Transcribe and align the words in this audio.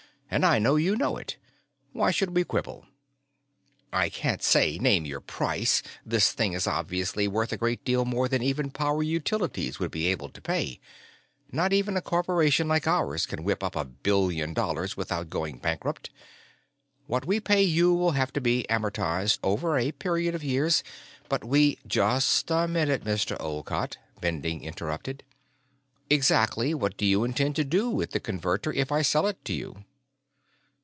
And 0.33 0.45
I 0.45 0.59
know 0.59 0.77
you 0.77 0.95
know 0.95 1.17
it. 1.17 1.35
Why 1.91 2.09
should 2.11 2.33
we 2.33 2.45
quibble? 2.45 2.85
"I 3.91 4.07
can't 4.07 4.41
say: 4.41 4.77
'Name 4.79 5.03
your 5.05 5.19
price'; 5.19 5.83
this 6.05 6.31
thing 6.31 6.53
is 6.53 6.65
obviously 6.65 7.27
worth 7.27 7.51
a 7.51 7.57
great 7.57 7.83
deal 7.83 8.05
more 8.05 8.29
than 8.29 8.41
even 8.41 8.71
Power 8.71 9.03
Utilities 9.03 9.77
would 9.77 9.91
be 9.91 10.07
able 10.07 10.29
to 10.29 10.39
pay. 10.39 10.79
Not 11.51 11.73
even 11.73 11.97
a 11.97 12.01
corporation 12.01 12.69
like 12.69 12.87
ours 12.87 13.25
can 13.25 13.43
whip 13.43 13.61
up 13.61 13.75
a 13.75 13.83
billion 13.83 14.53
dollars 14.53 14.95
without 14.95 15.29
going 15.29 15.57
bankrupt. 15.57 16.11
What 17.07 17.25
we 17.25 17.41
pay 17.41 17.63
you 17.63 17.93
will 17.93 18.11
have 18.11 18.31
to 18.31 18.39
be 18.39 18.65
amortized 18.69 19.37
over 19.43 19.77
a 19.77 19.91
period 19.91 20.33
of 20.33 20.45
years. 20.45 20.81
But 21.27 21.43
we" 21.43 21.77
"Just 21.85 22.49
a 22.49 22.69
minute, 22.69 23.03
Mr. 23.03 23.35
Olcott," 23.37 23.97
Bending 24.21 24.63
interrupted. 24.63 25.23
"Exactly 26.09 26.73
what 26.73 26.95
do 26.95 27.05
you 27.05 27.25
intend 27.25 27.57
to 27.57 27.65
do 27.65 27.89
with 27.89 28.11
the 28.11 28.21
Converter 28.21 28.71
if 28.71 28.93
I 28.93 29.01
sell 29.01 29.27
it 29.27 29.43
to 29.43 29.51
you?" 29.51 29.83